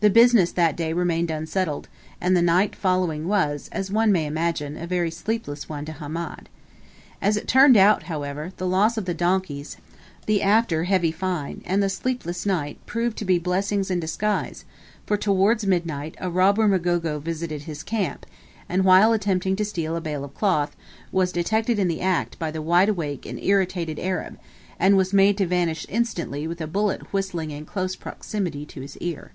The 0.00 0.10
business 0.10 0.52
that 0.52 0.76
day 0.76 0.92
remained 0.92 1.28
unsettled, 1.28 1.88
and 2.20 2.36
the 2.36 2.40
night 2.40 2.76
following 2.76 3.26
was, 3.26 3.68
as 3.72 3.90
one 3.90 4.12
may 4.12 4.26
imagine, 4.26 4.76
a 4.76 4.86
very 4.86 5.10
sleepless 5.10 5.68
one 5.68 5.84
to 5.86 5.92
Hamed. 5.94 6.48
As 7.20 7.36
it 7.36 7.48
turned 7.48 7.76
out, 7.76 8.04
however, 8.04 8.52
the 8.58 8.66
loss 8.68 8.96
of 8.96 9.06
the 9.06 9.12
donkeys, 9.12 9.76
the 10.26 10.40
after 10.40 10.84
heavy 10.84 11.10
fine, 11.10 11.62
and 11.64 11.82
the 11.82 11.88
sleepless 11.88 12.46
night, 12.46 12.78
proved 12.86 13.18
to 13.18 13.24
be 13.24 13.40
blessings 13.40 13.90
in 13.90 13.98
disguise; 13.98 14.64
for, 15.04 15.16
towards 15.16 15.66
midnight, 15.66 16.16
a 16.20 16.30
robber 16.30 16.68
Mgogo 16.68 17.18
visited 17.20 17.62
his 17.62 17.82
camp, 17.82 18.24
and 18.68 18.84
while 18.84 19.12
attempting 19.12 19.56
to 19.56 19.64
steal 19.64 19.96
a 19.96 20.00
bale 20.00 20.22
of 20.22 20.32
cloth, 20.32 20.76
was 21.10 21.32
detected 21.32 21.76
in 21.76 21.88
the 21.88 22.00
act 22.02 22.38
by 22.38 22.52
the 22.52 22.62
wide 22.62 22.88
awake 22.88 23.26
and 23.26 23.40
irritated 23.42 23.98
Arab, 23.98 24.38
and 24.78 24.96
was 24.96 25.12
made 25.12 25.36
to 25.38 25.44
vanish 25.44 25.84
instantly 25.88 26.46
with 26.46 26.60
a 26.60 26.68
bullet 26.68 27.12
whistling 27.12 27.50
in 27.50 27.64
close 27.66 27.96
proximity 27.96 28.64
to 28.64 28.80
his 28.80 28.96
ear. 28.98 29.32